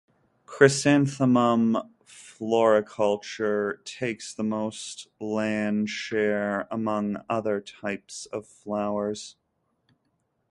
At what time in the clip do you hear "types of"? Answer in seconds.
7.61-8.47